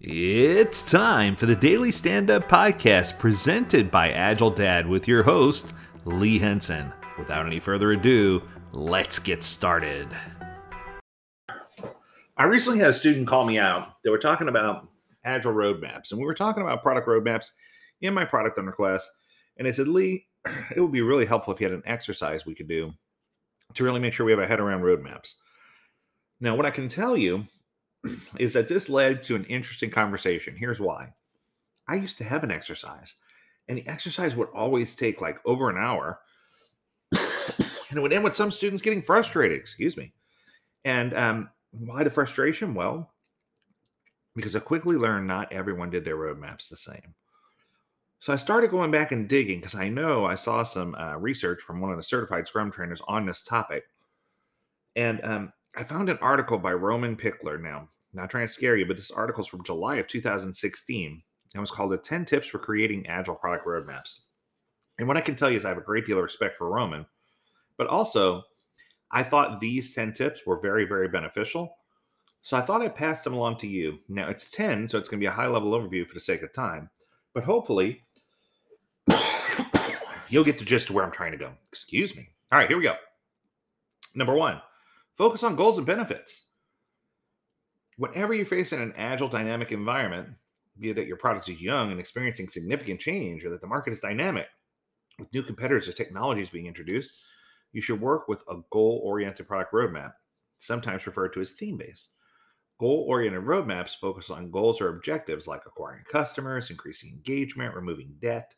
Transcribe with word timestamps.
It's 0.00 0.90
time 0.90 1.36
for 1.36 1.46
the 1.46 1.54
Daily 1.54 1.92
Stand 1.92 2.28
Up 2.28 2.48
Podcast 2.48 3.16
presented 3.16 3.92
by 3.92 4.10
Agile 4.10 4.50
Dad 4.50 4.88
with 4.88 5.06
your 5.06 5.22
host, 5.22 5.72
Lee 6.04 6.36
Henson. 6.36 6.92
Without 7.16 7.46
any 7.46 7.60
further 7.60 7.92
ado, 7.92 8.42
let's 8.72 9.20
get 9.20 9.44
started. 9.44 10.08
I 12.36 12.44
recently 12.44 12.80
had 12.80 12.88
a 12.88 12.92
student 12.92 13.28
call 13.28 13.44
me 13.44 13.56
out. 13.56 14.02
They 14.02 14.10
were 14.10 14.18
talking 14.18 14.48
about 14.48 14.88
Agile 15.24 15.54
roadmaps, 15.54 16.10
and 16.10 16.18
we 16.18 16.26
were 16.26 16.34
talking 16.34 16.64
about 16.64 16.82
product 16.82 17.06
roadmaps 17.06 17.52
in 18.00 18.12
my 18.12 18.24
product 18.24 18.58
under 18.58 18.72
class. 18.72 19.08
And 19.56 19.66
they 19.66 19.72
said, 19.72 19.86
Lee, 19.86 20.26
it 20.74 20.80
would 20.80 20.92
be 20.92 21.02
really 21.02 21.24
helpful 21.24 21.54
if 21.54 21.60
you 21.60 21.68
had 21.68 21.74
an 21.74 21.84
exercise 21.86 22.44
we 22.44 22.56
could 22.56 22.68
do 22.68 22.92
to 23.74 23.84
really 23.84 24.00
make 24.00 24.12
sure 24.12 24.26
we 24.26 24.32
have 24.32 24.40
a 24.40 24.46
head 24.46 24.60
around 24.60 24.82
roadmaps. 24.82 25.34
Now, 26.40 26.56
what 26.56 26.66
I 26.66 26.70
can 26.70 26.88
tell 26.88 27.16
you 27.16 27.46
is 28.38 28.52
that 28.52 28.68
this 28.68 28.88
led 28.88 29.22
to 29.24 29.36
an 29.36 29.44
interesting 29.44 29.90
conversation. 29.90 30.56
Here's 30.56 30.80
why. 30.80 31.12
I 31.88 31.96
used 31.96 32.18
to 32.18 32.24
have 32.24 32.44
an 32.44 32.50
exercise, 32.50 33.14
and 33.68 33.78
the 33.78 33.86
exercise 33.86 34.36
would 34.36 34.48
always 34.54 34.94
take 34.94 35.20
like 35.20 35.38
over 35.44 35.70
an 35.70 35.76
hour. 35.76 36.20
and 37.12 37.98
it 37.98 38.00
would 38.00 38.12
end 38.12 38.24
with 38.24 38.34
some 38.34 38.50
students 38.50 38.82
getting 38.82 39.02
frustrated, 39.02 39.58
excuse 39.58 39.96
me. 39.96 40.12
And 40.84 41.14
um, 41.14 41.50
why 41.70 42.04
the 42.04 42.10
frustration? 42.10 42.74
Well, 42.74 43.12
because 44.34 44.56
I 44.56 44.60
quickly 44.60 44.96
learned 44.96 45.26
not 45.26 45.52
everyone 45.52 45.90
did 45.90 46.04
their 46.04 46.16
roadmaps 46.16 46.68
the 46.68 46.76
same. 46.76 47.14
So 48.18 48.32
I 48.32 48.36
started 48.36 48.70
going 48.70 48.90
back 48.90 49.12
and 49.12 49.28
digging 49.28 49.60
because 49.60 49.74
I 49.74 49.88
know 49.88 50.24
I 50.24 50.34
saw 50.34 50.62
some 50.62 50.94
uh, 50.94 51.16
research 51.18 51.60
from 51.60 51.80
one 51.80 51.90
of 51.90 51.98
the 51.98 52.02
certified 52.02 52.46
Scrum 52.46 52.70
trainers 52.70 53.02
on 53.06 53.26
this 53.26 53.42
topic. 53.42 53.84
And 54.96 55.22
um, 55.22 55.52
I 55.76 55.82
found 55.82 56.08
an 56.08 56.18
article 56.20 56.58
by 56.58 56.72
Roman 56.72 57.16
Pichler 57.16 57.60
Now, 57.60 57.88
not 58.12 58.30
trying 58.30 58.46
to 58.46 58.52
scare 58.52 58.76
you, 58.76 58.86
but 58.86 58.96
this 58.96 59.10
article 59.10 59.42
is 59.42 59.48
from 59.48 59.64
July 59.64 59.96
of 59.96 60.06
2016. 60.06 61.22
It 61.52 61.58
was 61.58 61.70
called 61.70 61.90
the 61.90 61.96
10 61.96 62.24
Tips 62.24 62.46
for 62.46 62.58
Creating 62.60 63.06
Agile 63.08 63.34
Product 63.34 63.66
Roadmaps. 63.66 64.20
And 64.98 65.08
what 65.08 65.16
I 65.16 65.20
can 65.20 65.34
tell 65.34 65.50
you 65.50 65.56
is 65.56 65.64
I 65.64 65.70
have 65.70 65.78
a 65.78 65.82
great 65.82 66.06
deal 66.06 66.18
of 66.18 66.22
respect 66.22 66.56
for 66.56 66.70
Roman, 66.70 67.04
but 67.76 67.88
also 67.88 68.44
I 69.10 69.24
thought 69.24 69.60
these 69.60 69.94
10 69.94 70.12
tips 70.12 70.46
were 70.46 70.60
very, 70.60 70.84
very 70.84 71.08
beneficial. 71.08 71.76
So 72.42 72.56
I 72.56 72.60
thought 72.60 72.82
I'd 72.82 72.94
pass 72.94 73.22
them 73.22 73.34
along 73.34 73.56
to 73.58 73.66
you. 73.66 73.98
Now 74.08 74.28
it's 74.28 74.52
10, 74.52 74.86
so 74.86 74.98
it's 74.98 75.08
going 75.08 75.18
to 75.18 75.24
be 75.24 75.28
a 75.28 75.32
high 75.32 75.48
level 75.48 75.72
overview 75.72 76.06
for 76.06 76.14
the 76.14 76.20
sake 76.20 76.42
of 76.42 76.52
time, 76.52 76.88
but 77.32 77.42
hopefully 77.42 78.02
you'll 80.28 80.44
get 80.44 80.58
the 80.60 80.64
gist 80.64 80.88
of 80.90 80.94
where 80.94 81.04
I'm 81.04 81.10
trying 81.10 81.32
to 81.32 81.38
go. 81.38 81.52
Excuse 81.68 82.14
me. 82.14 82.28
All 82.52 82.58
right, 82.58 82.68
here 82.68 82.76
we 82.76 82.84
go. 82.84 82.94
Number 84.14 84.34
one, 84.34 84.60
focus 85.16 85.42
on 85.42 85.56
goals 85.56 85.78
and 85.78 85.86
benefits. 85.86 86.44
Whenever 87.96 88.34
you're 88.34 88.46
facing 88.46 88.80
an 88.80 88.92
agile, 88.96 89.28
dynamic 89.28 89.72
environment, 89.72 90.28
be 90.80 90.90
it 90.90 90.94
that 90.94 91.06
your 91.06 91.16
product 91.16 91.48
is 91.48 91.60
young 91.60 91.90
and 91.90 92.00
experiencing 92.00 92.48
significant 92.48 93.00
change, 93.00 93.44
or 93.44 93.50
that 93.50 93.60
the 93.60 93.66
market 93.66 93.92
is 93.92 94.00
dynamic 94.00 94.48
with 95.18 95.32
new 95.32 95.42
competitors 95.42 95.88
or 95.88 95.92
technologies 95.92 96.50
being 96.50 96.66
introduced, 96.66 97.14
you 97.72 97.80
should 97.80 98.00
work 98.00 98.26
with 98.26 98.42
a 98.48 98.56
goal 98.70 99.00
oriented 99.04 99.46
product 99.46 99.72
roadmap, 99.72 100.12
sometimes 100.58 101.06
referred 101.06 101.32
to 101.32 101.40
as 101.40 101.52
theme 101.52 101.76
based. 101.76 102.10
Goal 102.80 103.06
oriented 103.08 103.44
roadmaps 103.44 103.96
focus 103.96 104.30
on 104.30 104.50
goals 104.50 104.80
or 104.80 104.88
objectives 104.88 105.46
like 105.46 105.62
acquiring 105.64 106.02
customers, 106.10 106.70
increasing 106.70 107.10
engagement, 107.10 107.74
removing 107.74 108.16
debt, 108.18 108.54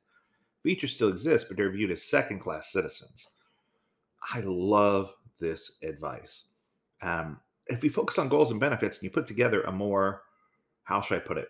Features 0.66 0.94
still 0.94 1.10
exist, 1.10 1.46
but 1.46 1.56
they're 1.56 1.70
viewed 1.70 1.92
as 1.92 2.02
second 2.02 2.40
class 2.40 2.72
citizens. 2.72 3.28
I 4.34 4.40
love 4.40 5.14
this 5.38 5.78
advice. 5.84 6.45
Um, 7.02 7.40
if 7.66 7.82
you 7.82 7.90
focus 7.90 8.18
on 8.18 8.28
goals 8.28 8.50
and 8.50 8.60
benefits 8.60 8.98
and 8.98 9.04
you 9.04 9.10
put 9.10 9.26
together 9.26 9.62
a 9.62 9.72
more, 9.72 10.22
how 10.84 11.00
should 11.00 11.16
I 11.16 11.20
put 11.20 11.38
it, 11.38 11.48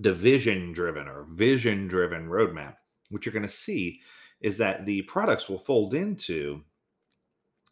division 0.00 0.72
driven 0.72 1.08
or 1.08 1.26
vision 1.30 1.88
driven 1.88 2.28
roadmap, 2.28 2.76
what 3.10 3.24
you're 3.24 3.32
going 3.32 3.42
to 3.42 3.48
see 3.48 4.00
is 4.40 4.56
that 4.58 4.84
the 4.84 5.02
products 5.02 5.48
will 5.48 5.58
fold 5.58 5.94
into 5.94 6.62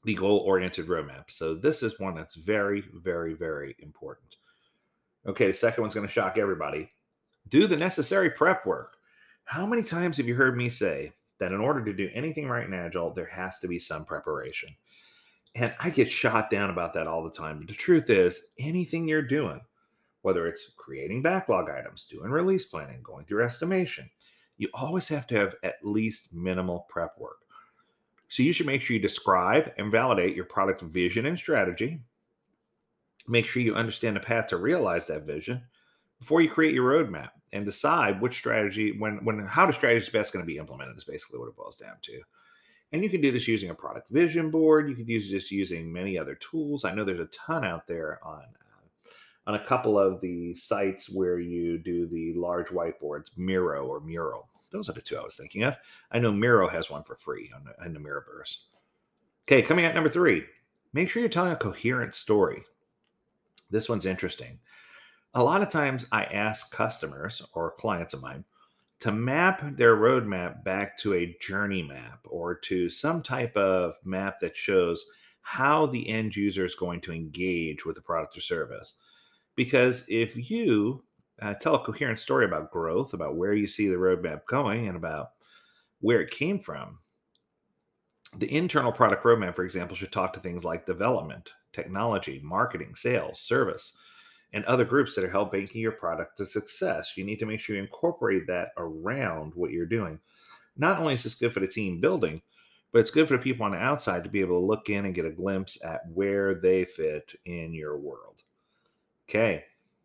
the 0.05 0.15
goal 0.15 0.39
oriented 0.39 0.87
roadmap. 0.87 1.31
So 1.31 1.55
this 1.55 1.83
is 1.83 1.99
one 1.99 2.15
that's 2.15 2.35
very, 2.35 2.85
very, 2.95 3.35
very 3.35 3.75
important. 3.79 4.37
Okay, 5.27 5.47
the 5.47 5.55
second 5.55 5.83
one's 5.83 5.95
going 5.95 6.07
to 6.07 6.13
shock 6.13 6.37
everybody. 6.37 6.91
Do 7.49 7.67
the 7.67 7.77
necessary 7.77 8.31
prep 8.31 8.67
work. 8.67 8.97
How 9.45 9.67
many 9.67 9.83
times 9.83 10.17
have 10.19 10.29
you 10.29 10.35
heard 10.35 10.57
me 10.57 10.69
say 10.69 11.13
that 11.39 11.53
in 11.53 11.61
order 11.61 11.85
to 11.85 11.93
do 11.93 12.11
anything 12.15 12.49
right 12.49 12.67
in 12.67 12.75
Agile, 12.75 13.13
there 13.13 13.27
has 13.27 13.59
to 13.59 13.69
be 13.69 13.79
some 13.79 14.05
preparation? 14.05 14.71
And 15.55 15.75
I 15.81 15.91
get 15.91 16.11
shot 16.11 16.51
down 16.51 16.71
about 16.71 16.95
that 16.95 17.07
all 17.07 17.23
the 17.23 17.31
time. 17.31 17.59
But 17.59 17.69
the 17.69 17.75
truth 17.75 18.11
is, 18.11 18.49
anything 18.59 19.07
you're 19.07 19.23
doing, 19.23 19.61
whether 20.23 20.47
it's 20.47 20.73
creating 20.77 21.23
backlog 21.23 21.71
items, 21.71 22.07
doing 22.11 22.31
release 22.31 22.65
planning, 22.65 23.01
going 23.03 23.25
through 23.25 23.45
estimation, 23.45 24.11
you 24.57 24.69
always 24.75 25.09
have 25.09 25.27
to 25.29 25.37
have 25.37 25.55
at 25.63 25.77
least 25.83 26.33
minimal 26.33 26.87
prep 26.89 27.17
work. 27.19 27.39
So 28.29 28.43
you 28.43 28.53
should 28.53 28.67
make 28.67 28.83
sure 28.83 28.95
you 28.95 29.03
describe 29.03 29.73
and 29.79 29.93
validate 29.93 30.35
your 30.35 30.47
product 30.47 30.81
vision 30.81 31.27
and 31.27 31.39
strategy. 31.39 32.01
Make 33.29 33.47
sure 33.47 33.63
you 33.63 33.75
understand 33.75 34.17
the 34.17 34.21
path 34.21 34.49
to 34.49 34.57
realize 34.57 35.07
that 35.07 35.23
vision 35.23 35.63
before 36.19 36.41
you 36.41 36.51
create 36.51 36.75
your 36.75 36.91
roadmap 36.91 37.31
and 37.53 37.65
decide 37.65 38.21
which 38.21 38.35
strategy 38.35 38.97
when 38.99 39.25
when 39.25 39.47
how 39.47 39.67
the 39.67 39.73
strategy 39.73 40.05
is 40.05 40.11
best 40.11 40.33
going 40.33 40.43
to 40.43 40.47
be 40.47 40.59
implemented 40.59 40.97
is 40.97 41.05
basically 41.05 41.39
what 41.39 41.49
it 41.49 41.57
boils 41.57 41.77
down 41.77 41.97
to 42.03 42.21
and 42.93 43.03
you 43.03 43.11
can 43.11 43.21
do 43.21 43.33
this 43.33 43.49
using 43.49 43.71
a 43.71 43.75
product 43.75 44.11
vision 44.11 44.51
board. 44.51 44.89
You 44.89 44.95
can 44.95 45.09
use 45.09 45.31
this 45.31 45.51
using 45.51 45.93
many 45.93 46.17
other 46.19 46.37
tools. 46.37 46.85
I 46.85 46.95
know 46.95 47.05
there's 47.05 47.21
a 47.21 47.27
ton 47.27 47.65
out 47.65 47.87
there 47.87 48.21
on 48.25 48.43
uh, 48.43 49.11
on 49.47 49.55
a 49.57 49.65
couple 49.65 49.99
of 49.99 50.21
the 50.21 50.55
sites 50.55 51.11
where 51.11 51.39
you 51.39 51.79
do 51.79 52.07
the 52.07 52.33
large 52.35 52.69
whiteboards 52.69 53.37
miro 53.37 53.87
or 53.87 54.01
mural. 54.01 54.49
Those 54.71 54.89
are 54.89 54.95
the 54.95 55.01
two 55.01 55.17
i 55.17 55.23
was 55.23 55.37
thinking 55.37 55.63
of. 55.63 55.77
I 56.11 56.19
know 56.19 56.33
miro 56.33 56.69
has 56.69 56.91
one 56.91 57.05
for 57.05 57.17
free 57.17 57.51
on 57.55 57.65
the, 57.65 57.85
on 57.85 57.93
the 57.93 58.45
okay 59.45 59.63
coming 59.63 59.85
at 59.85 59.95
number 59.95 60.11
three 60.11 60.45
make 60.93 61.11
sure 61.11 61.21
you're 61.21 61.29
telling 61.29 61.53
a 61.53 61.57
coherent 61.57 62.15
story. 62.15 62.65
This 63.71 63.89
one's 63.89 64.07
interesting. 64.07 64.59
A 65.35 65.43
lot 65.43 65.63
of 65.63 65.69
times 65.69 66.07
I 66.13 66.25
ask 66.25 66.71
customers 66.71 67.43
or 67.55 67.73
clients 67.73 68.15
of 68.15 68.23
mine 68.23 68.45
to 69.05 69.13
map 69.13 69.77
their 69.77 69.97
roadmap 69.97 70.65
back 70.65 70.97
to 70.97 71.13
a 71.13 71.37
journey 71.39 71.83
map 71.83 72.21
or 72.25 72.55
to 72.55 72.89
some 72.89 73.23
type 73.23 73.55
of 73.55 73.97
map 74.03 74.41
that 74.41 74.57
shows 74.57 75.05
how 75.43 75.85
the 75.85 76.09
end 76.09 76.35
user 76.35 76.65
is 76.65 76.75
going 76.75 77.03
to 77.03 77.13
engage 77.13 77.85
with 77.85 77.97
the 77.97 78.01
product 78.01 78.35
or 78.35 78.41
service. 78.41 78.95
Because 79.57 80.07
if 80.09 80.49
you 80.51 81.05
uh, 81.43 81.53
tell 81.53 81.75
a 81.75 81.85
coherent 81.85 82.19
story 82.19 82.47
about 82.47 82.71
growth, 82.71 83.13
about 83.13 83.37
where 83.37 83.53
you 83.53 83.69
see 83.69 83.89
the 83.89 83.95
roadmap 83.95 84.47
going, 84.47 84.89
and 84.89 84.97
about 84.97 85.33
where 86.01 86.23
it 86.23 86.31
came 86.31 86.59
from, 86.59 86.99
the 88.39 88.51
internal 88.57 88.91
product 88.91 89.23
roadmap, 89.23 89.55
for 89.55 89.67
example, 89.67 89.95
should 89.95 90.13
talk 90.13 90.33
to 90.33 90.41
things 90.41 90.65
like 90.65 90.87
development, 90.87 91.51
technology, 91.75 92.41
marketing, 92.43 92.95
sales, 92.95 93.39
service 93.39 93.93
and 94.55 94.65
other 94.65 94.85
groups 94.85 95.15
that 95.15 95.25
are 95.25 95.31
helping 95.31 95.69
your 95.73 95.93
product 95.93 96.39
to 96.39 96.47
success. 96.47 97.17
You 97.17 97.25
need 97.25 97.41
to 97.41 97.47
make 97.47 97.59
sure 97.59 97.75
you 97.75 97.83
incorporate 97.83 98.47
that 98.47 98.69
around 98.79 99.53
what 99.57 99.73
you're 99.73 99.85
doing. 99.85 100.21
Not 100.77 101.01
only 101.01 101.15
is 101.15 101.25
this 101.25 101.35
good 101.35 101.53
for 101.53 101.61
the 101.61 101.67
team 101.67 102.01
building, 102.01 102.41
but 102.93 103.01
it's 103.01 103.11
good 103.11 103.27
for 103.27 103.37
the 103.37 103.43
people 103.43 103.67
on 103.67 103.73
the 103.73 103.79
outside 103.79 104.23
to 104.23 104.31
be 104.31 104.41
able 104.41 104.61
to 104.61 104.65
look 104.65 104.89
in 104.89 105.05
and 105.05 105.15
get 105.15 105.27
a 105.27 105.31
glimpse 105.31 105.77
at 105.85 106.03
where 106.13 106.55
they 106.55 106.85
fit 106.85 107.35
in 107.45 107.75
your 107.75 107.99
world. 107.99 108.45
Okay. 109.29 109.65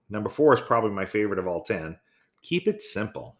Number 0.10 0.32
four 0.32 0.56
is 0.56 0.62
probably 0.62 0.90
my 0.90 1.06
favorite 1.06 1.38
of 1.38 1.46
all 1.46 1.62
10. 1.62 1.96
Keep 2.42 2.68
it 2.68 2.82
simple. 2.82 3.38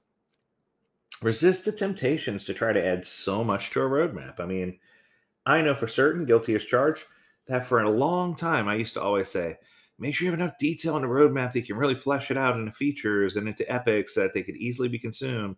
Resist 1.24 1.66
the 1.66 1.72
temptations 1.72 2.46
to 2.46 2.54
try 2.54 2.72
to 2.72 2.86
add 2.86 3.04
so 3.04 3.44
much 3.44 3.72
to 3.72 3.82
a 3.82 3.90
roadmap. 3.90 4.40
I 4.40 4.46
mean, 4.46 4.78
I 5.48 5.64
know 5.64 5.74
for 5.74 5.88
certain, 5.88 6.26
guilty 6.26 6.54
as 6.54 6.64
charged, 6.64 7.06
that 7.48 7.66
for 7.66 7.82
a 7.82 7.90
long 7.90 8.36
time 8.36 8.68
I 8.68 8.76
used 8.76 8.94
to 8.94 9.02
always 9.02 9.28
say, 9.28 9.58
make 10.00 10.16
sure 10.16 10.26
you 10.26 10.32
have 10.32 10.40
enough 10.40 10.58
detail 10.58 10.96
in 10.96 11.02
the 11.02 11.08
roadmap 11.08 11.52
that 11.52 11.60
you 11.60 11.66
can 11.66 11.78
really 11.78 11.96
flesh 11.96 12.32
it 12.32 12.38
out 12.38 12.58
into 12.58 12.72
features 12.72 13.36
and 13.36 13.48
into 13.48 13.72
epics 13.72 14.16
that 14.16 14.34
they 14.34 14.44
could 14.44 14.58
easily 14.58 14.88
be 14.88 14.98
consumed. 14.98 15.58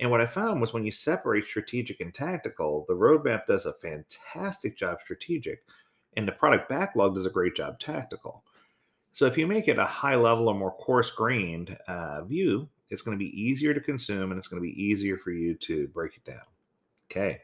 And 0.00 0.10
what 0.10 0.20
I 0.20 0.26
found 0.26 0.60
was 0.60 0.72
when 0.72 0.84
you 0.84 0.92
separate 0.92 1.46
strategic 1.46 2.00
and 2.00 2.12
tactical, 2.12 2.84
the 2.88 2.94
roadmap 2.94 3.46
does 3.46 3.66
a 3.66 3.74
fantastic 3.74 4.76
job 4.76 5.00
strategic, 5.00 5.64
and 6.16 6.26
the 6.26 6.32
product 6.32 6.68
backlog 6.68 7.14
does 7.14 7.26
a 7.26 7.30
great 7.30 7.54
job 7.54 7.78
tactical. 7.78 8.42
So 9.12 9.26
if 9.26 9.38
you 9.38 9.46
make 9.46 9.68
it 9.68 9.78
a 9.78 9.84
high 9.84 10.16
level 10.16 10.48
or 10.48 10.54
more 10.54 10.72
coarse 10.72 11.10
grained 11.10 11.76
uh, 11.86 12.24
view, 12.24 12.68
it's 12.90 13.02
going 13.02 13.16
to 13.16 13.24
be 13.24 13.40
easier 13.40 13.72
to 13.72 13.80
consume 13.80 14.30
and 14.30 14.38
it's 14.38 14.48
going 14.48 14.60
to 14.60 14.68
be 14.68 14.82
easier 14.82 15.16
for 15.16 15.30
you 15.30 15.54
to 15.54 15.86
break 15.88 16.16
it 16.16 16.24
down. 16.24 16.44
Okay. 17.10 17.40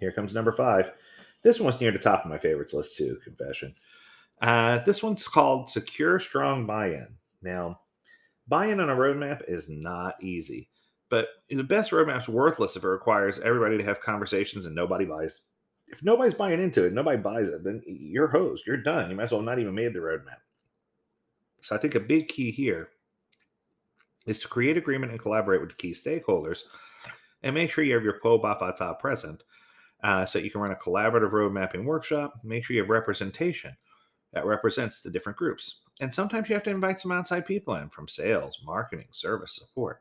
Here 0.00 0.12
comes 0.12 0.32
number 0.32 0.52
five. 0.52 0.92
This 1.42 1.60
one's 1.60 1.80
near 1.80 1.92
the 1.92 1.98
top 1.98 2.24
of 2.24 2.30
my 2.30 2.38
favorites 2.38 2.72
list, 2.72 2.96
too, 2.96 3.18
confession. 3.22 3.74
Uh, 4.42 4.80
this 4.84 5.02
one's 5.02 5.26
called 5.28 5.70
Secure 5.70 6.18
Strong 6.18 6.66
Buy 6.66 6.88
In. 6.88 7.06
Now, 7.42 7.80
buy 8.48 8.66
in 8.66 8.80
on 8.80 8.90
a 8.90 8.94
roadmap 8.94 9.42
is 9.46 9.68
not 9.70 10.22
easy, 10.22 10.68
but 11.10 11.28
the 11.48 11.62
best 11.62 11.92
roadmap's 11.92 12.28
worthless 12.28 12.74
if 12.74 12.82
it 12.82 12.88
requires 12.88 13.38
everybody 13.38 13.78
to 13.78 13.84
have 13.84 14.00
conversations 14.00 14.66
and 14.66 14.74
nobody 14.74 15.04
buys. 15.04 15.42
If 15.86 16.02
nobody's 16.02 16.34
buying 16.34 16.60
into 16.60 16.84
it, 16.84 16.92
nobody 16.92 17.18
buys 17.18 17.48
it, 17.48 17.62
then 17.62 17.82
you're 17.86 18.28
hosed. 18.28 18.66
You're 18.66 18.78
done. 18.78 19.10
You 19.10 19.16
might 19.16 19.24
as 19.24 19.32
well 19.32 19.42
not 19.42 19.60
even 19.60 19.74
made 19.74 19.94
the 19.94 20.00
roadmap. 20.00 20.40
So 21.60 21.76
I 21.76 21.78
think 21.78 21.94
a 21.94 22.00
big 22.00 22.26
key 22.26 22.50
here 22.50 22.88
is 24.26 24.40
to 24.40 24.48
create 24.48 24.76
agreement 24.76 25.12
and 25.12 25.20
collaborate 25.20 25.60
with 25.60 25.70
the 25.70 25.76
key 25.76 25.92
stakeholders 25.92 26.62
and 27.44 27.54
make 27.54 27.70
sure 27.70 27.84
you 27.84 27.94
have 27.94 28.04
your 28.04 28.20
POBAFATA 28.20 28.98
present 28.98 29.44
uh, 30.02 30.26
so 30.26 30.40
you 30.40 30.50
can 30.50 30.60
run 30.60 30.72
a 30.72 30.76
collaborative 30.76 31.32
road 31.32 31.52
mapping 31.52 31.84
workshop. 31.84 32.34
Make 32.42 32.64
sure 32.64 32.74
you 32.74 32.82
have 32.82 32.90
representation 32.90 33.76
that 34.32 34.46
represents 34.46 35.00
the 35.00 35.10
different 35.10 35.38
groups. 35.38 35.80
And 36.00 36.12
sometimes 36.12 36.48
you 36.48 36.54
have 36.54 36.62
to 36.64 36.70
invite 36.70 37.00
some 37.00 37.12
outside 37.12 37.46
people 37.46 37.74
in 37.76 37.88
from 37.90 38.08
sales, 38.08 38.60
marketing, 38.64 39.08
service, 39.10 39.54
support. 39.54 40.00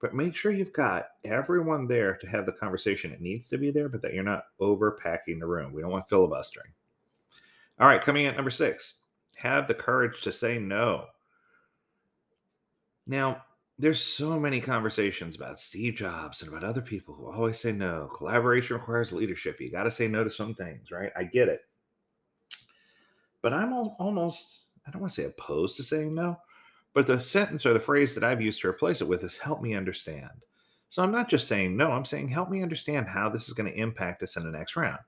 But 0.00 0.14
make 0.14 0.34
sure 0.34 0.50
you've 0.50 0.72
got 0.72 1.08
everyone 1.24 1.86
there 1.86 2.16
to 2.16 2.26
have 2.26 2.46
the 2.46 2.52
conversation. 2.52 3.12
It 3.12 3.20
needs 3.20 3.48
to 3.50 3.58
be 3.58 3.70
there, 3.70 3.88
but 3.88 4.00
that 4.02 4.14
you're 4.14 4.22
not 4.22 4.44
overpacking 4.60 5.38
the 5.38 5.46
room. 5.46 5.72
We 5.72 5.82
don't 5.82 5.90
want 5.90 6.08
filibustering. 6.08 6.72
All 7.78 7.86
right, 7.86 8.02
coming 8.02 8.26
at 8.26 8.36
number 8.36 8.50
six, 8.50 8.94
have 9.36 9.66
the 9.66 9.74
courage 9.74 10.22
to 10.22 10.32
say 10.32 10.58
no. 10.58 11.06
Now, 13.06 13.42
there's 13.78 14.02
so 14.02 14.38
many 14.38 14.60
conversations 14.60 15.36
about 15.36 15.58
Steve 15.58 15.94
Jobs 15.94 16.42
and 16.42 16.50
about 16.50 16.64
other 16.64 16.82
people 16.82 17.14
who 17.14 17.30
always 17.30 17.58
say 17.58 17.72
no. 17.72 18.10
Collaboration 18.14 18.76
requires 18.76 19.12
leadership. 19.12 19.58
You 19.58 19.70
got 19.70 19.84
to 19.84 19.90
say 19.90 20.06
no 20.06 20.22
to 20.22 20.30
some 20.30 20.54
things, 20.54 20.90
right? 20.90 21.10
I 21.16 21.24
get 21.24 21.48
it. 21.48 21.62
But 23.42 23.52
I'm 23.52 23.72
almost, 23.72 24.64
I 24.86 24.90
don't 24.90 25.00
want 25.00 25.12
to 25.14 25.22
say 25.22 25.26
opposed 25.26 25.76
to 25.76 25.82
saying 25.82 26.14
no, 26.14 26.36
but 26.92 27.06
the 27.06 27.18
sentence 27.20 27.64
or 27.64 27.72
the 27.72 27.80
phrase 27.80 28.14
that 28.14 28.24
I've 28.24 28.42
used 28.42 28.60
to 28.62 28.68
replace 28.68 29.00
it 29.00 29.08
with 29.08 29.24
is 29.24 29.38
help 29.38 29.62
me 29.62 29.74
understand. 29.74 30.30
So 30.88 31.02
I'm 31.02 31.12
not 31.12 31.28
just 31.28 31.46
saying 31.46 31.76
no, 31.76 31.92
I'm 31.92 32.04
saying 32.04 32.28
help 32.28 32.50
me 32.50 32.62
understand 32.62 33.06
how 33.06 33.28
this 33.28 33.48
is 33.48 33.54
going 33.54 33.70
to 33.70 33.78
impact 33.78 34.22
us 34.22 34.36
in 34.36 34.42
the 34.42 34.50
next 34.50 34.76
round. 34.76 34.98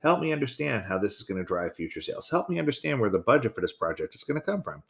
Help 0.00 0.20
me 0.20 0.32
understand 0.32 0.84
how 0.84 0.98
this 0.98 1.16
is 1.16 1.22
going 1.22 1.38
to 1.38 1.44
drive 1.44 1.74
future 1.74 2.00
sales. 2.00 2.28
Help 2.28 2.48
me 2.48 2.58
understand 2.58 3.00
where 3.00 3.10
the 3.10 3.18
budget 3.18 3.54
for 3.54 3.60
this 3.60 3.72
project 3.72 4.14
is 4.14 4.24
going 4.24 4.40
to 4.40 4.44
come 4.44 4.62
from. 4.62 4.82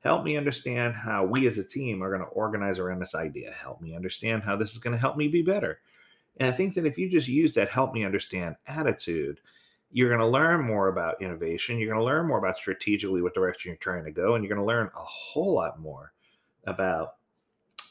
Help 0.00 0.24
me 0.24 0.36
understand 0.36 0.94
how 0.94 1.24
we 1.24 1.46
as 1.46 1.56
a 1.56 1.64
team 1.64 2.02
are 2.02 2.10
going 2.10 2.20
to 2.20 2.34
organize 2.34 2.78
around 2.78 2.98
this 2.98 3.14
idea. 3.14 3.50
Help 3.50 3.80
me 3.80 3.94
understand 3.94 4.42
how 4.42 4.56
this 4.56 4.72
is 4.72 4.78
going 4.78 4.92
to 4.92 5.00
help 5.00 5.16
me 5.16 5.28
be 5.28 5.42
better. 5.42 5.80
And 6.38 6.48
I 6.48 6.52
think 6.52 6.74
that 6.74 6.86
if 6.86 6.98
you 6.98 7.08
just 7.08 7.28
use 7.28 7.54
that 7.54 7.70
help 7.70 7.94
me 7.94 8.04
understand 8.04 8.56
attitude, 8.66 9.40
you're 9.94 10.08
going 10.08 10.20
to 10.20 10.26
learn 10.26 10.60
more 10.60 10.88
about 10.88 11.22
innovation. 11.22 11.78
You're 11.78 11.88
going 11.88 12.00
to 12.00 12.04
learn 12.04 12.26
more 12.26 12.38
about 12.38 12.58
strategically 12.58 13.22
what 13.22 13.32
direction 13.32 13.70
you're 13.70 13.76
trying 13.76 14.04
to 14.04 14.10
go. 14.10 14.34
And 14.34 14.42
you're 14.42 14.52
going 14.52 14.60
to 14.60 14.66
learn 14.66 14.90
a 14.92 15.04
whole 15.04 15.54
lot 15.54 15.78
more 15.78 16.12
about 16.64 17.14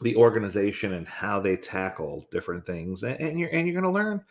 the 0.01 0.13
organization 0.17 0.95
and 0.95 1.07
how 1.07 1.39
they 1.39 1.55
tackle 1.55 2.27
different 2.29 2.65
things. 2.65 3.03
And 3.03 3.39
you're, 3.39 3.47
and 3.51 3.65
you're 3.65 3.81
going 3.81 3.89
to 3.91 3.97
learn 3.97 4.21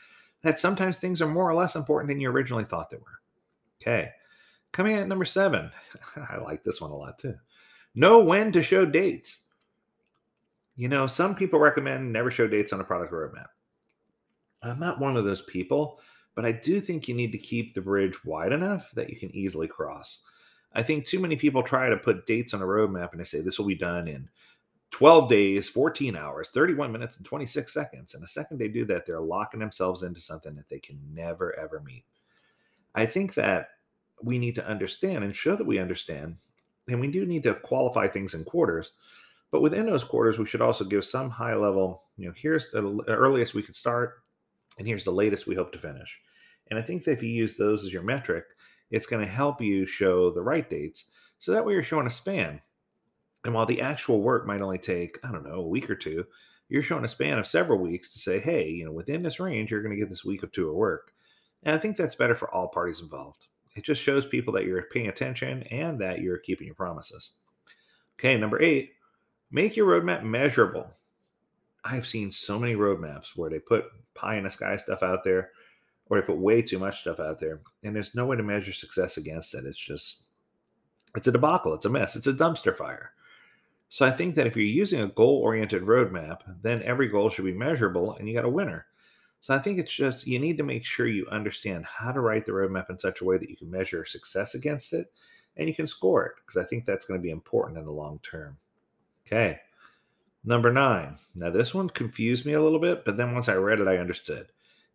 that 0.43 0.59
sometimes 0.59 0.99
things 0.99 1.23
are 1.23 1.29
more 1.29 1.49
or 1.49 1.55
less 1.55 1.75
important 1.75 2.11
than 2.11 2.21
you 2.21 2.29
originally 2.29 2.67
thought 2.67 2.91
they 2.91 2.99
were. 2.99 3.21
Okay. 3.81 4.11
Coming 4.73 4.99
at 4.99 5.09
number 5.09 5.25
seven. 5.25 5.71
I 6.31 6.37
like 6.37 6.63
this 6.65 6.79
one 6.79 6.91
a 6.91 6.97
lot 6.97 7.17
too. 7.17 7.37
Know 7.95 8.19
when 8.19 8.53
to 8.53 8.63
show 8.63 8.85
dates. 8.85 9.47
You 10.77 10.89
know, 10.89 11.07
some 11.07 11.35
people 11.35 11.59
recommend 11.59 12.13
never 12.13 12.31
show 12.31 12.47
dates 12.47 12.75
on 12.75 12.81
a 12.81 12.85
product 12.85 13.15
roadmap. 13.15 13.47
I'm 14.63 14.79
not 14.79 15.01
one 15.01 15.17
of 15.17 15.25
those 15.25 15.43
people, 15.43 16.01
but 16.35 16.45
I 16.45 16.53
do 16.53 16.81
think 16.81 17.09
you 17.09 17.15
need 17.15 17.33
to 17.33 17.39
keep 17.39 17.75
the 17.75 17.81
bridge 17.81 18.25
wide 18.25 18.53
enough 18.53 18.91
that 18.95 19.11
you 19.11 19.19
can 19.19 19.35
easily 19.35 19.69
cross. 19.69 20.21
I 20.75 20.83
think 20.83 21.05
too 21.05 21.21
many 21.21 21.37
people 21.37 21.63
try 21.63 21.89
to 21.89 21.97
put 21.97 22.27
dates 22.27 22.55
on 22.55 22.63
a 22.63 22.67
roadmap 22.67 23.13
and 23.13 23.21
they 23.21 23.25
say 23.25 23.41
this 23.41 23.59
will 23.59 23.67
be 23.67 23.75
done 23.75 24.09
in 24.09 24.29
12 24.93 25.29
days, 25.29 25.69
14 25.69 26.17
hours, 26.17 26.51
31 26.51 26.93
minutes, 26.93 27.17
and 27.17 27.25
26 27.25 27.73
seconds. 27.73 28.15
And 28.15 28.23
the 28.23 28.29
second 28.29 28.59
they 28.59 28.69
do 28.69 28.85
that, 28.87 29.05
they're 29.07 29.21
locking 29.21 29.61
themselves 29.61 30.03
into 30.03 30.21
something 30.21 30.55
that 30.55 30.69
they 30.69 30.79
can 30.79 30.99
never, 31.13 31.59
ever 31.59 31.81
meet. 31.81 32.05
I 32.95 33.07
think 33.07 33.35
that 33.35 33.69
we 34.23 34.39
need 34.39 34.55
to 34.55 34.69
understand 34.69 35.25
and 35.25 35.35
show 35.35 35.57
that 35.57 35.67
we 35.67 35.79
understand. 35.79 36.37
And 36.89 37.01
we 37.01 37.09
do 37.09 37.25
need 37.25 37.43
to 37.45 37.55
qualify 37.55 38.07
things 38.07 38.35
in 38.35 38.45
quarters. 38.45 38.93
But 39.51 39.63
within 39.63 39.87
those 39.87 40.05
quarters, 40.05 40.39
we 40.39 40.47
should 40.47 40.63
also 40.63 40.85
give 40.85 41.05
some 41.05 41.31
high 41.31 41.55
level, 41.55 42.03
you 42.17 42.27
know, 42.27 42.35
here's 42.37 42.71
the 42.71 43.03
earliest 43.09 43.55
we 43.55 43.63
could 43.63 43.77
start, 43.77 44.22
and 44.79 44.87
here's 44.87 45.05
the 45.05 45.11
latest 45.11 45.47
we 45.47 45.55
hope 45.55 45.73
to 45.73 45.79
finish. 45.79 46.19
And 46.71 46.79
I 46.79 46.83
think 46.83 47.05
that 47.05 47.13
if 47.13 47.23
you 47.23 47.29
use 47.29 47.57
those 47.57 47.85
as 47.85 47.93
your 47.93 48.03
metric, 48.03 48.45
it's 48.91 49.07
going 49.07 49.25
to 49.25 49.31
help 49.31 49.61
you 49.61 49.87
show 49.87 50.31
the 50.31 50.43
right 50.43 50.69
dates. 50.69 51.05
So 51.39 51.53
that 51.53 51.65
way 51.65 51.73
you're 51.73 51.83
showing 51.83 52.07
a 52.07 52.11
span. 52.11 52.61
And 53.45 53.53
while 53.53 53.67
the 53.67 53.81
actual 53.81 54.23
work 54.23 54.47
might 54.47 54.61
only 54.61 54.79
take, 54.79 55.19
I 55.25 55.33
don't 55.33 55.45
know, 55.45 55.61
a 55.61 55.69
week 55.69 55.91
or 55.91 55.97
two, 55.97 56.25
you're 56.69 56.83
showing 56.83 57.05
a 57.05 57.09
span 57.09 57.39
of 57.39 57.47
several 57.47 57.79
weeks 57.79 58.13
to 58.13 58.19
say, 58.19 58.39
hey, 58.39 58.69
you 58.69 58.85
know, 58.85 58.93
within 58.93 59.23
this 59.23 59.41
range, 59.41 59.71
you're 59.71 59.83
going 59.83 59.95
to 59.95 60.01
get 60.01 60.09
this 60.09 60.25
week 60.25 60.43
of 60.43 60.53
two 60.53 60.69
of 60.69 60.75
work. 60.75 61.13
And 61.65 61.75
I 61.75 61.79
think 61.79 61.97
that's 61.97 62.15
better 62.15 62.35
for 62.35 62.53
all 62.55 62.69
parties 62.69 63.01
involved. 63.01 63.47
It 63.75 63.85
just 63.85 64.03
shows 64.03 64.27
people 64.27 64.53
that 64.55 64.65
you're 64.65 64.83
paying 64.93 65.09
attention 65.09 65.65
and 65.65 66.01
that 66.01 66.21
you're 66.21 66.39
keeping 66.39 66.67
your 66.67 66.75
promises. 66.75 67.33
Okay, 68.19 68.37
number 68.37 68.61
eight, 68.63 68.93
make 69.51 69.77
your 69.77 69.89
roadmap 69.89 70.23
measurable. 70.23 70.87
I've 71.85 72.07
seen 72.07 72.31
so 72.31 72.59
many 72.59 72.75
roadmaps 72.75 73.37
where 73.37 73.51
they 73.51 73.59
put 73.59 73.85
pie 74.15 74.37
in 74.37 74.45
the 74.45 74.51
sky 74.51 74.77
stuff 74.77 75.03
out 75.03 75.25
there 75.25 75.51
or 76.07 76.21
they 76.21 76.27
put 76.27 76.39
way 76.39 76.63
too 76.63 76.79
much 76.79 77.01
stuff 77.01 77.19
out 77.19 77.41
there 77.41 77.61
and 77.83 77.95
there's 77.95 78.15
no 78.15 78.27
way 78.27 78.37
to 78.37 78.43
measure 78.43 78.73
success 78.73 79.17
against 79.17 79.55
it. 79.55 79.65
It's 79.65 79.79
just, 79.79 80.23
it's 81.17 81.27
a 81.27 81.33
debacle. 81.33 81.75
It's 81.75 81.85
a 81.85 81.91
mess. 81.91 82.17
It's 82.17 82.27
a 82.27 82.33
dumpster 82.33 82.77
fire. 82.77 83.13
So 83.89 84.07
I 84.07 84.11
think 84.11 84.37
that 84.37 84.47
if 84.47 84.57
you're 84.57 84.65
using 84.65 85.03
a 85.03 85.09
goal 85.09 85.41
oriented 85.43 85.83
roadmap, 85.83 86.39
then 86.63 86.83
every 86.83 87.09
goal 87.09 87.29
should 87.29 87.45
be 87.45 87.53
measurable 87.53 88.15
and 88.15 88.29
you 88.29 88.35
got 88.35 88.45
a 88.45 88.49
winner. 88.49 88.87
So 89.41 89.55
I 89.55 89.59
think 89.59 89.79
it's 89.79 89.93
just 89.93 90.27
you 90.27 90.39
need 90.39 90.57
to 90.59 90.63
make 90.63 90.85
sure 90.85 91.09
you 91.09 91.27
understand 91.31 91.85
how 91.85 92.13
to 92.13 92.21
write 92.21 92.47
the 92.47 92.53
roadmap 92.53 92.91
in 92.91 92.99
such 92.99 93.21
a 93.21 93.25
way 93.25 93.39
that 93.39 93.51
you 93.51 93.57
can 93.57 93.71
measure 93.71 94.05
success 94.05 94.55
against 94.55 94.93
it 94.93 95.13
and 95.57 95.69
you 95.69 95.75
can 95.75 95.87
score 95.87 96.25
it 96.27 96.33
because 96.37 96.63
I 96.63 96.67
think 96.67 96.85
that's 96.85 97.07
going 97.07 97.19
to 97.21 97.23
be 97.23 97.31
important 97.31 97.77
in 97.77 97.85
the 97.85 97.91
long 97.91 98.21
term. 98.21 98.57
Okay. 99.27 99.61
Number 100.45 100.73
nine. 100.73 101.17
Now, 101.35 101.51
this 101.51 101.73
one 101.73 101.89
confused 101.89 102.45
me 102.45 102.53
a 102.55 102.63
little 102.63 102.81
bit, 102.81 103.05
but 103.05 103.17
then 103.17 103.33
once 103.33 103.49
I 103.49 103.55
read 103.55 103.81
it, 103.81 103.89
I 103.89 103.99
understood. 103.99 104.47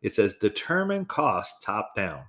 It 0.02 0.14
says 0.14 0.36
determine 0.36 1.06
cost 1.06 1.64
top 1.64 1.96
down. 1.96 2.24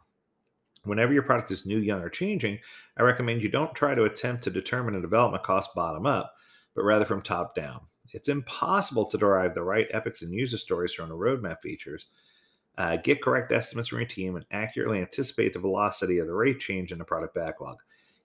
Whenever 0.84 1.12
your 1.12 1.24
product 1.24 1.50
is 1.50 1.66
new, 1.66 1.78
young, 1.78 2.00
or 2.00 2.08
changing, 2.08 2.60
I 2.96 3.02
recommend 3.02 3.42
you 3.42 3.50
don't 3.50 3.74
try 3.74 3.94
to 3.94 4.04
attempt 4.04 4.44
to 4.44 4.50
determine 4.50 4.94
a 4.94 5.00
development 5.00 5.42
cost 5.42 5.74
bottom 5.74 6.06
up 6.06 6.32
but 6.78 6.84
rather 6.84 7.04
from 7.04 7.20
top 7.20 7.56
down. 7.56 7.80
It's 8.12 8.28
impossible 8.28 9.06
to 9.06 9.18
derive 9.18 9.52
the 9.52 9.64
right 9.64 9.88
epics 9.92 10.22
and 10.22 10.32
user 10.32 10.56
stories 10.56 10.94
from 10.94 11.08
the 11.08 11.16
roadmap 11.16 11.60
features, 11.60 12.06
uh, 12.78 12.98
get 12.98 13.20
correct 13.20 13.50
estimates 13.50 13.88
from 13.88 13.98
your 13.98 14.06
team, 14.06 14.36
and 14.36 14.46
accurately 14.52 15.00
anticipate 15.00 15.52
the 15.52 15.58
velocity 15.58 16.18
of 16.18 16.28
the 16.28 16.32
rate 16.32 16.60
change 16.60 16.92
in 16.92 16.98
the 16.98 17.04
product 17.04 17.34
backlog. 17.34 17.78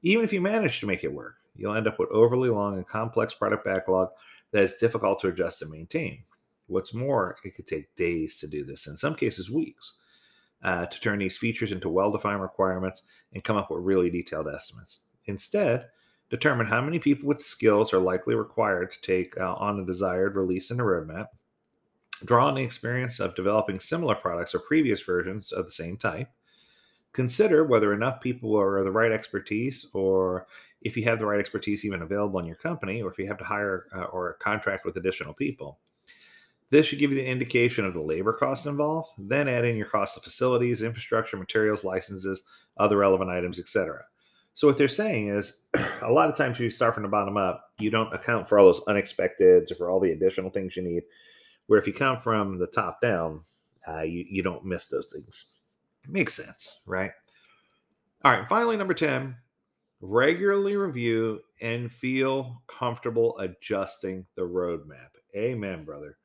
Even 0.04 0.24
if 0.24 0.32
you 0.32 0.40
manage 0.40 0.80
to 0.80 0.86
make 0.86 1.04
it 1.04 1.12
work, 1.12 1.34
you'll 1.56 1.74
end 1.74 1.88
up 1.88 1.98
with 1.98 2.12
overly 2.12 2.50
long 2.50 2.78
and 2.78 2.86
complex 2.86 3.34
product 3.34 3.66
backlog 3.66 4.10
that 4.54 4.64
is 4.64 4.76
difficult 4.76 5.20
to 5.20 5.28
adjust 5.28 5.62
and 5.62 5.72
maintain. 5.72 6.24
What's 6.68 6.94
more, 6.94 7.36
it 7.44 7.56
could 7.56 7.68
take 7.68 7.94
days 7.96 8.38
to 8.38 8.48
do 8.48 8.64
this, 8.64 8.88
in 8.88 8.96
some 8.96 9.16
cases, 9.16 9.52
weeks, 9.52 9.96
uh, 10.64 10.86
to 10.86 11.00
turn 11.02 11.20
these 11.20 11.38
features 11.38 11.72
into 11.72 11.90
well 11.90 12.12
defined 12.12 12.42
requirements 12.42 13.04
and 13.34 13.44
come 13.44 13.58
up 13.58 13.70
with 13.70 13.84
really 13.84 14.10
detailed 14.10 14.48
estimates. 14.48 15.02
Instead, 15.26 15.90
determine 16.30 16.68
how 16.68 16.82
many 16.82 17.00
people 17.00 17.28
with 17.28 17.40
the 17.40 17.44
skills 17.44 17.94
are 17.94 18.00
likely 18.00 18.36
required 18.36 18.92
to 18.92 19.02
take 19.02 19.38
uh, 19.38 19.54
on 19.56 19.80
a 19.80 19.86
desired 19.86 20.36
release 20.36 20.72
in 20.72 20.78
the 20.78 20.84
roadmap, 20.84 21.28
draw 22.24 22.48
on 22.48 22.56
the 22.56 22.64
experience 22.64 23.20
of 23.20 23.36
developing 23.36 23.80
similar 23.80 24.16
products 24.16 24.56
or 24.56 24.60
previous 24.60 25.02
versions 25.02 25.52
of 25.52 25.66
the 25.66 25.72
same 25.72 25.98
type, 25.98 26.30
consider 27.12 27.64
whether 27.64 27.94
enough 27.94 28.22
people 28.22 28.58
are 28.58 28.84
the 28.84 28.92
right 28.92 29.12
expertise 29.12 29.86
or 29.94 30.48
if 30.84 30.98
you 30.98 31.04
have 31.06 31.20
the 31.20 31.26
right 31.26 31.40
expertise 31.40 31.86
even 31.86 32.02
available 32.02 32.40
in 32.40 32.46
your 32.46 32.56
company 32.56 33.02
or 33.02 33.10
if 33.10 33.18
you 33.18 33.28
have 33.28 33.38
to 33.38 33.44
hire 33.44 33.88
uh, 33.96 34.04
or 34.06 34.34
contract 34.34 34.86
with 34.86 34.98
additional 34.98 35.34
people. 35.34 35.80
This 36.70 36.88
should 36.88 37.00
give 37.00 37.12
you 37.12 37.18
the 37.18 37.26
indication 37.26 37.86
of 37.86 37.94
the 37.94 38.02
labor 38.02 38.34
cost 38.34 38.66
involved. 38.66 39.10
Then 39.18 39.48
add 39.48 39.64
in 39.64 39.76
your 39.76 39.86
cost 39.86 40.18
of 40.18 40.24
facilities, 40.24 40.82
infrastructure, 40.82 41.38
materials, 41.38 41.84
licenses, 41.84 42.44
other 42.78 42.98
relevant 42.98 43.30
items, 43.30 43.60
etc. 43.60 44.04
So 44.56 44.68
what 44.68 44.78
they're 44.78 44.88
saying 44.88 45.30
is, 45.30 45.62
a 46.02 46.12
lot 46.12 46.30
of 46.30 46.36
times 46.36 46.60
you 46.60 46.70
start 46.70 46.94
from 46.94 47.04
the 47.04 47.10
bottom 47.10 47.38
up, 47.38 47.72
you 47.80 47.90
don't 47.90 48.14
account 48.14 48.48
for 48.48 48.60
all 48.60 48.66
those 48.66 48.82
unexpected 48.88 49.72
or 49.72 49.76
for 49.76 49.90
all 49.90 50.00
the 50.00 50.12
additional 50.12 50.50
things 50.50 50.76
you 50.76 50.84
need. 50.84 51.04
Where 51.68 51.80
if 51.80 51.88
you 51.88 51.94
come 51.94 52.18
from 52.18 52.60
the 52.60 52.68
top 52.68 53.00
down, 53.02 53.42
uh, 53.88 54.02
you 54.02 54.26
you 54.30 54.44
don't 54.44 54.66
miss 54.66 54.88
those 54.88 55.08
things. 55.08 55.46
It 56.04 56.10
makes 56.10 56.34
sense, 56.34 56.80
right? 56.86 57.12
All 58.24 58.32
right. 58.32 58.48
Finally, 58.50 58.78
number 58.78 58.94
ten: 58.94 59.36
regularly 60.04 60.76
review 60.76 61.40
and 61.62 61.90
feel 61.90 62.62
comfortable 62.68 63.40
adjusting 63.40 64.26
the 64.36 64.42
roadmap. 64.42 65.12
Amen, 65.34 65.86
brother. 65.86 66.18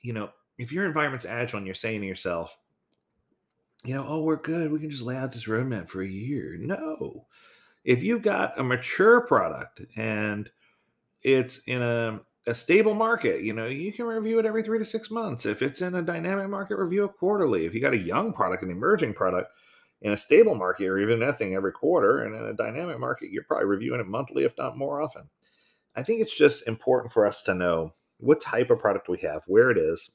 You 0.00 0.14
know, 0.14 0.30
if 0.56 0.72
your 0.72 0.86
environment's 0.86 1.26
agile 1.26 1.58
and 1.58 1.66
you're 1.66 1.74
saying 1.74 2.00
to 2.00 2.06
yourself, 2.06 2.56
you 3.84 3.94
know, 3.94 4.06
oh, 4.08 4.22
we're 4.22 4.36
good. 4.36 4.72
We 4.72 4.80
can 4.80 4.90
just 4.90 5.02
lay 5.02 5.16
out 5.16 5.32
this 5.32 5.44
roadmap 5.44 5.90
for 5.90 6.02
a 6.02 6.08
year. 6.08 6.56
No. 6.58 7.26
If 7.84 8.02
you've 8.02 8.22
got 8.22 8.58
a 8.58 8.62
mature 8.62 9.20
product 9.20 9.82
and 9.96 10.50
it's 11.22 11.58
in 11.66 11.82
a, 11.82 12.20
a 12.46 12.54
stable 12.54 12.94
market, 12.94 13.42
you 13.42 13.52
know, 13.52 13.66
you 13.66 13.92
can 13.92 14.06
review 14.06 14.38
it 14.38 14.46
every 14.46 14.62
three 14.62 14.78
to 14.78 14.84
six 14.84 15.10
months. 15.10 15.44
If 15.44 15.60
it's 15.60 15.82
in 15.82 15.96
a 15.96 16.02
dynamic 16.02 16.48
market, 16.48 16.78
review 16.78 17.04
it 17.04 17.18
quarterly. 17.18 17.66
If 17.66 17.74
you 17.74 17.80
got 17.80 17.92
a 17.92 17.98
young 17.98 18.32
product, 18.32 18.62
an 18.62 18.70
emerging 18.70 19.12
product, 19.12 19.50
In 20.02 20.12
a 20.12 20.16
stable 20.16 20.54
market, 20.56 20.84
you're 20.84 21.00
even 21.00 21.20
that 21.20 21.38
thing 21.38 21.54
every 21.54 21.72
quarter. 21.72 22.22
And 22.22 22.34
in 22.34 22.44
a 22.44 22.52
dynamic 22.52 22.98
market, 22.98 23.30
you're 23.30 23.44
probably 23.44 23.66
reviewing 23.66 24.00
it 24.00 24.06
monthly, 24.06 24.44
if 24.44 24.56
not 24.58 24.76
more 24.76 25.00
often. 25.00 25.30
I 25.94 26.02
think 26.02 26.20
it's 26.20 26.36
just 26.36 26.66
important 26.66 27.12
for 27.12 27.26
us 27.26 27.42
to 27.44 27.54
know 27.54 27.92
what 28.18 28.40
type 28.40 28.70
of 28.70 28.78
product 28.78 29.08
we 29.08 29.18
have, 29.18 29.42
where 29.46 29.70
it 29.70 29.78
is, 29.78 30.10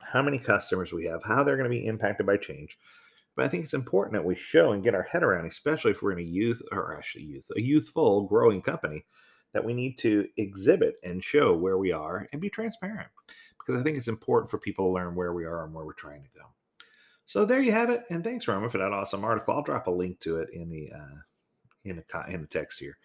how 0.00 0.22
many 0.22 0.38
customers 0.38 0.92
we 0.92 1.06
have, 1.06 1.22
how 1.24 1.42
they're 1.42 1.56
going 1.56 1.70
to 1.70 1.76
be 1.76 1.86
impacted 1.86 2.26
by 2.26 2.36
change. 2.36 2.78
But 3.36 3.44
I 3.44 3.48
think 3.48 3.64
it's 3.64 3.74
important 3.74 4.14
that 4.14 4.24
we 4.24 4.34
show 4.34 4.72
and 4.72 4.82
get 4.82 4.94
our 4.94 5.02
head 5.02 5.22
around, 5.22 5.46
especially 5.46 5.92
if 5.92 6.02
we're 6.02 6.12
in 6.12 6.18
a 6.18 6.22
youth 6.22 6.60
or 6.72 6.96
actually 6.96 7.24
youth, 7.24 7.50
a 7.56 7.60
youthful 7.60 8.26
growing 8.26 8.60
company, 8.60 9.04
that 9.52 9.64
we 9.64 9.72
need 9.72 9.96
to 9.98 10.26
exhibit 10.36 10.96
and 11.02 11.22
show 11.24 11.56
where 11.56 11.78
we 11.78 11.92
are 11.92 12.28
and 12.32 12.40
be 12.40 12.50
transparent. 12.50 13.08
Because 13.58 13.80
I 13.80 13.82
think 13.82 13.96
it's 13.96 14.08
important 14.08 14.50
for 14.50 14.58
people 14.58 14.86
to 14.86 14.92
learn 14.92 15.14
where 15.14 15.32
we 15.32 15.44
are 15.44 15.64
and 15.64 15.74
where 15.74 15.84
we're 15.84 15.92
trying 15.92 16.22
to 16.22 16.28
go. 16.38 16.44
So 17.30 17.44
there 17.44 17.60
you 17.60 17.70
have 17.70 17.90
it. 17.90 18.02
And 18.10 18.24
thanks, 18.24 18.48
Roman, 18.48 18.68
for 18.68 18.78
that 18.78 18.92
awesome 18.92 19.24
article. 19.24 19.54
I'll 19.54 19.62
drop 19.62 19.86
a 19.86 19.90
link 19.92 20.18
to 20.18 20.38
it 20.38 20.48
in 20.52 20.68
the 20.68 20.90
uh, 20.92 21.20
in 21.84 21.94
the 21.94 22.24
in 22.28 22.40
the 22.40 22.48
text 22.48 22.80
here. 22.80 22.98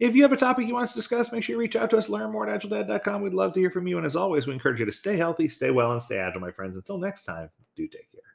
If 0.00 0.16
you 0.16 0.22
have 0.22 0.32
a 0.32 0.36
topic 0.36 0.66
you 0.66 0.74
want 0.74 0.88
to 0.88 0.96
discuss, 0.96 1.30
make 1.30 1.44
sure 1.44 1.54
you 1.54 1.60
reach 1.60 1.76
out 1.76 1.88
to 1.90 1.96
us, 1.96 2.08
learn 2.08 2.32
more 2.32 2.48
at 2.48 2.60
agiledad.com. 2.60 3.22
We'd 3.22 3.34
love 3.34 3.52
to 3.52 3.60
hear 3.60 3.70
from 3.70 3.86
you. 3.86 3.96
And 3.96 4.04
as 4.04 4.16
always, 4.16 4.48
we 4.48 4.52
encourage 4.52 4.80
you 4.80 4.86
to 4.86 4.90
stay 4.90 5.16
healthy, 5.16 5.48
stay 5.48 5.70
well, 5.70 5.92
and 5.92 6.02
stay 6.02 6.18
agile, 6.18 6.40
my 6.40 6.50
friends. 6.50 6.76
Until 6.76 6.98
next 6.98 7.24
time, 7.24 7.50
do 7.76 7.86
take 7.86 8.10
care. 8.10 8.27